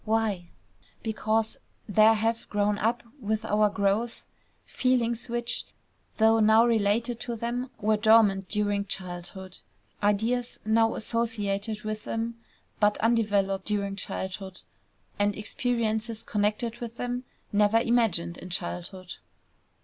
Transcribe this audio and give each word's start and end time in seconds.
Why? 0.03 0.49
Because 1.03 1.57
there 1.87 2.15
have 2.15 2.49
grown 2.49 2.79
up 2.79 3.03
with 3.19 3.45
our 3.45 3.69
growth 3.69 4.25
feelings 4.65 5.29
which, 5.29 5.63
though 6.17 6.39
now 6.39 6.65
related 6.65 7.19
to 7.19 7.35
them, 7.35 7.69
were 7.79 7.97
dormant 7.97 8.49
during 8.49 8.85
childhood; 8.85 9.59
ideas 10.01 10.59
now 10.65 10.95
associated 10.95 11.83
with 11.83 12.05
them, 12.05 12.39
but 12.79 12.97
undeveloped 12.97 13.65
during 13.67 13.95
childhood; 13.95 14.61
and 15.19 15.35
experiences 15.35 16.23
connected 16.23 16.79
with 16.79 16.97
them, 16.97 17.23
never 17.53 17.77
imagined 17.79 18.39
in 18.39 18.49
childhood. 18.49 19.17